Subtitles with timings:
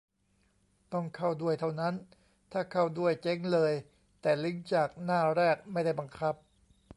[0.93, 1.93] ต้องเข้าด้วย เท่านั้น
[2.51, 3.73] ถ้าเข้าด้วย เจ๊งเลย
[4.21, 6.35] แต่ลิงก์จากหน้าแรกไม่ได้บังคับ